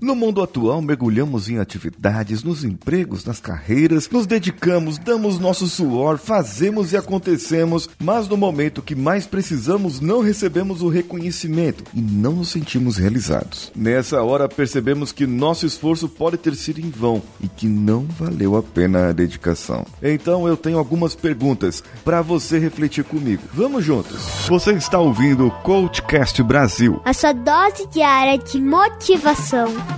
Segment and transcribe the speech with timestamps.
[0.00, 6.16] No mundo atual, mergulhamos em atividades, nos empregos, nas carreiras, nos dedicamos, damos nosso suor,
[6.16, 12.32] fazemos e acontecemos, mas no momento que mais precisamos, não recebemos o reconhecimento e não
[12.32, 13.70] nos sentimos realizados.
[13.76, 18.56] Nessa hora, percebemos que nosso esforço pode ter sido em vão e que não valeu
[18.56, 19.84] a pena a dedicação.
[20.02, 23.42] Então, eu tenho algumas perguntas para você refletir comigo.
[23.52, 24.16] Vamos juntos.
[24.48, 27.02] Você está ouvindo o Coachcast Brasil.
[27.04, 29.89] A sua dose diária de motivação.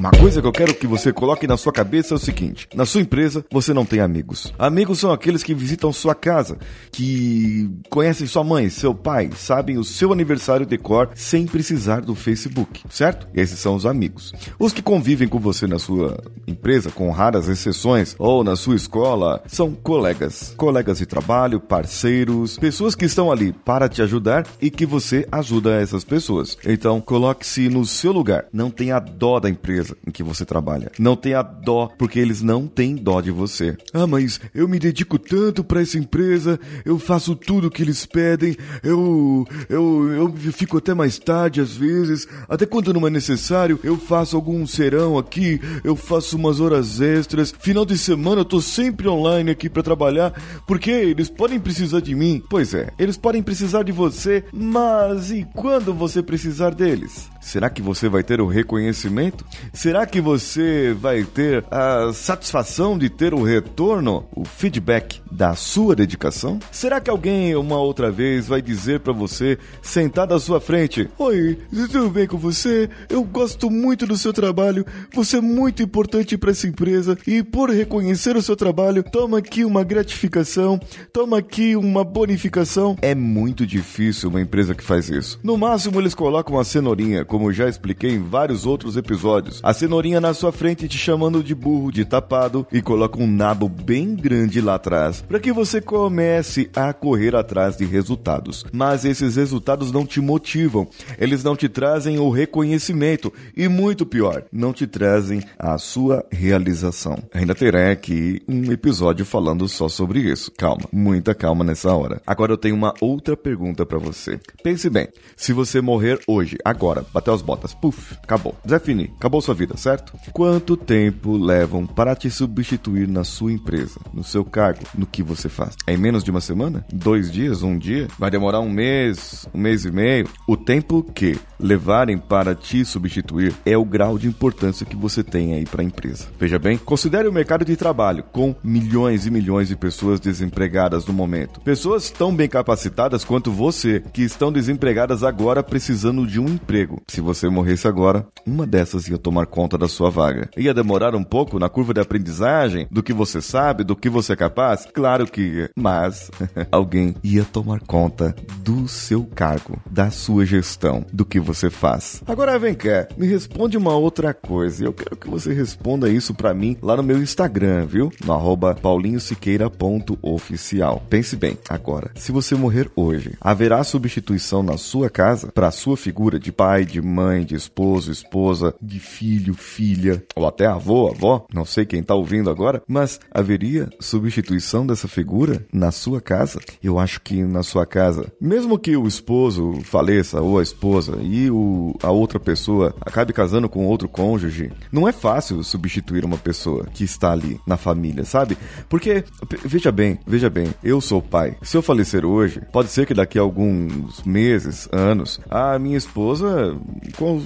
[0.00, 2.86] Uma coisa que eu quero que você coloque na sua cabeça é o seguinte: na
[2.86, 4.50] sua empresa você não tem amigos.
[4.58, 6.56] Amigos são aqueles que visitam sua casa,
[6.90, 12.14] que conhecem sua mãe, seu pai, sabem o seu aniversário de cor sem precisar do
[12.14, 13.28] Facebook, certo?
[13.34, 14.32] Esses são os amigos.
[14.58, 19.42] Os que convivem com você na sua empresa, com raras exceções, ou na sua escola,
[19.46, 20.54] são colegas.
[20.56, 25.78] Colegas de trabalho, parceiros, pessoas que estão ali para te ajudar e que você ajuda
[25.78, 26.56] essas pessoas.
[26.64, 28.46] Então, coloque-se no seu lugar.
[28.50, 30.90] Não tenha dó da empresa em que você trabalha.
[30.98, 33.76] Não tenha dó, porque eles não têm dó de você.
[33.92, 38.06] Ah, mas eu me dedico tanto para essa empresa, eu faço tudo o que eles
[38.06, 43.78] pedem, eu, eu, eu fico até mais tarde às vezes, até quando não é necessário,
[43.82, 47.52] eu faço algum serão aqui, eu faço umas horas extras.
[47.58, 50.32] Final de semana eu tô sempre online aqui para trabalhar,
[50.66, 52.42] porque eles podem precisar de mim.
[52.48, 57.28] Pois é, eles podem precisar de você, mas e quando você precisar deles?
[57.40, 59.44] Será que você vai ter o reconhecimento?
[59.80, 65.96] Será que você vai ter a satisfação de ter o retorno, o feedback da sua
[65.96, 66.58] dedicação?
[66.70, 71.56] Será que alguém uma outra vez vai dizer para você, sentado à sua frente: Oi,
[71.70, 72.90] tudo bem com você?
[73.08, 77.70] Eu gosto muito do seu trabalho, você é muito importante para essa empresa e por
[77.70, 80.78] reconhecer o seu trabalho, toma aqui uma gratificação,
[81.10, 82.98] toma aqui uma bonificação.
[83.00, 85.40] É muito difícil uma empresa que faz isso.
[85.42, 89.62] No máximo, eles colocam uma cenourinha, como já expliquei em vários outros episódios.
[89.70, 93.68] A cenourinha na sua frente te chamando de burro, de tapado e coloca um nabo
[93.68, 98.66] bem grande lá atrás para que você comece a correr atrás de resultados.
[98.72, 104.42] Mas esses resultados não te motivam, eles não te trazem o reconhecimento e muito pior,
[104.50, 107.22] não te trazem a sua realização.
[107.32, 110.50] Ainda terá aqui um episódio falando só sobre isso.
[110.58, 112.20] Calma, muita calma nessa hora.
[112.26, 114.40] Agora eu tenho uma outra pergunta para você.
[114.64, 115.06] Pense bem,
[115.36, 118.56] se você morrer hoje, agora, bateu as botas, puf, acabou.
[118.68, 120.12] Zé Fini, acabou sua vida, certo?
[120.32, 125.48] Quanto tempo levam para te substituir na sua empresa, no seu cargo, no que você
[125.48, 125.76] faz?
[125.86, 126.84] É em menos de uma semana?
[126.92, 127.62] Dois dias?
[127.62, 128.08] Um dia?
[128.18, 129.48] Vai demorar um mês?
[129.54, 130.28] Um mês e meio?
[130.46, 135.54] O tempo que levarem para te substituir é o grau de importância que você tem
[135.54, 136.26] aí para a empresa.
[136.38, 141.12] Veja bem, considere o mercado de trabalho com milhões e milhões de pessoas desempregadas no
[141.12, 141.60] momento.
[141.60, 147.00] Pessoas tão bem capacitadas quanto você que estão desempregadas agora precisando de um emprego.
[147.08, 150.48] Se você morresse agora, uma dessas ia tomar conta da sua vaga.
[150.56, 154.32] Ia demorar um pouco na curva de aprendizagem do que você sabe, do que você
[154.32, 154.86] é capaz?
[154.92, 155.70] Claro que ia.
[155.76, 156.30] Mas
[156.70, 162.22] alguém ia tomar conta do seu cargo, da sua gestão, do que você faz.
[162.26, 164.84] Agora vem cá, me responde uma outra coisa.
[164.84, 168.10] Eu quero que você responda isso para mim lá no meu Instagram, viu?
[168.24, 171.02] No arroba paulinhosiqueira.oficial.
[171.08, 175.96] Pense bem, agora, se você morrer hoje, haverá substituição na sua casa para a sua
[175.96, 181.46] figura de pai, de mãe, de esposo, esposa, de filho, filha, ou até avô, avó,
[181.52, 186.60] não sei quem tá ouvindo agora, mas haveria substituição dessa figura na sua casa?
[186.82, 191.50] Eu acho que na sua casa, mesmo que o esposo faleça ou a esposa e
[191.50, 196.86] o, a outra pessoa acabe casando com outro cônjuge, não é fácil substituir uma pessoa
[196.92, 198.56] que está ali na família, sabe?
[198.88, 199.24] Porque,
[199.64, 201.56] veja bem, veja bem, eu sou pai.
[201.62, 206.76] Se eu falecer hoje, pode ser que daqui a alguns meses, anos, a minha esposa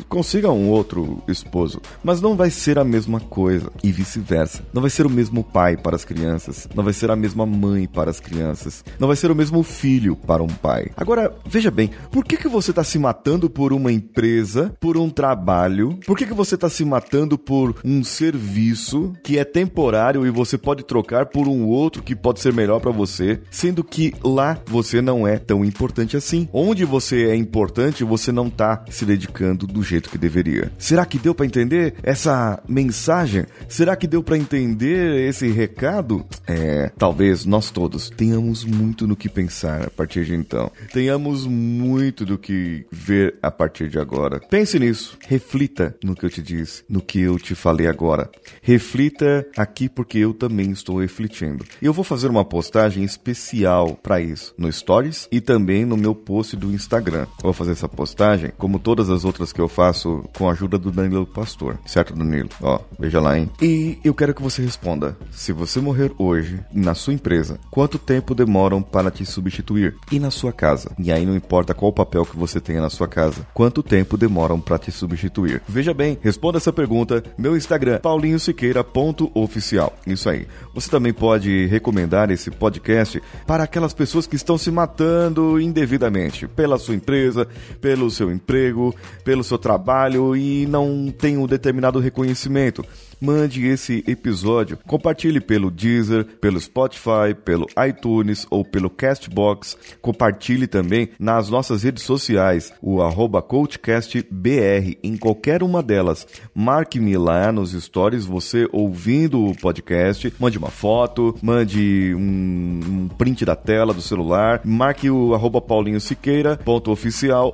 [0.08, 4.62] consiga um outro esposo, mas não vai ser a mesma coisa e vice-versa.
[4.72, 7.86] Não vai ser o mesmo pai para as crianças, não vai ser a mesma mãe
[7.86, 10.90] para as crianças, não vai ser o mesmo filho para um pai.
[10.96, 15.08] Agora, veja bem, por que que você está se matando por uma empresa, por um
[15.10, 15.98] trabalho?
[16.06, 20.58] Por que que você está se matando por um serviço que é temporário e você
[20.58, 25.00] pode trocar por um outro que pode ser melhor para você, sendo que lá você
[25.00, 26.48] não é tão importante assim?
[26.52, 30.72] Onde você é importante, você não está se dedicando do jeito que deveria.
[30.78, 33.46] Será que deu para entender entender essa mensagem?
[33.68, 36.24] Será que deu para entender esse recado?
[36.46, 40.70] É, talvez nós todos tenhamos muito no que pensar a partir de então.
[40.92, 44.40] Tenhamos muito do que ver a partir de agora.
[44.50, 48.30] Pense nisso, reflita no que eu te disse, no que eu te falei agora.
[48.62, 51.64] Reflita aqui porque eu também estou refletindo.
[51.80, 56.56] Eu vou fazer uma postagem especial para isso no Stories e também no meu post
[56.56, 57.26] do Instagram.
[57.42, 60.90] vou fazer essa postagem, como todas as outras que eu faço, com a ajuda do
[60.90, 61.53] Danilo Pastor.
[61.86, 62.48] Certo, Danilo?
[62.60, 63.50] Ó, veja lá, hein?
[63.60, 68.34] E eu quero que você responda: se você morrer hoje, na sua empresa, quanto tempo
[68.34, 69.96] demoram para te substituir?
[70.10, 70.92] E na sua casa?
[70.98, 74.60] E aí não importa qual papel que você tenha na sua casa, quanto tempo demoram
[74.60, 75.62] para te substituir?
[75.68, 77.22] Veja bem, responda essa pergunta.
[77.38, 79.96] Meu Instagram, paulinhosiqueira.oficial.
[80.06, 80.46] Isso aí.
[80.74, 86.78] Você também pode recomendar esse podcast para aquelas pessoas que estão se matando indevidamente pela
[86.78, 87.46] sua empresa,
[87.80, 92.84] pelo seu emprego, pelo seu trabalho e não tem um determinado reconhecimento
[93.20, 99.76] mande esse episódio, compartilhe pelo Deezer, pelo Spotify, pelo iTunes ou pelo Castbox.
[100.02, 106.26] Compartilhe também nas nossas redes sociais, o arroba CoachCastBR, em qualquer uma delas.
[106.54, 113.44] Marque-me lá nos stories, você ouvindo o podcast, mande uma foto, mande um, um print
[113.44, 115.64] da tela do celular, marque o arroba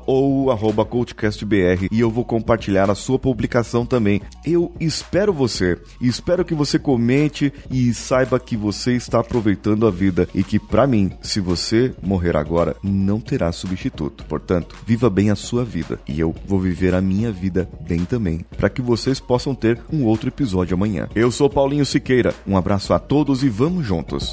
[0.06, 4.20] ou o arroba CoachCastBR e eu vou compartilhar a sua publicação também.
[4.44, 10.28] Eu espero você espero que você comente e saiba que você está aproveitando a vida
[10.34, 14.24] e que, para mim, se você morrer agora, não terá substituto.
[14.24, 18.44] Portanto, viva bem a sua vida e eu vou viver a minha vida bem também,
[18.56, 21.08] para que vocês possam ter um outro episódio amanhã.
[21.14, 22.34] Eu sou Paulinho Siqueira.
[22.46, 24.32] Um abraço a todos e vamos juntos.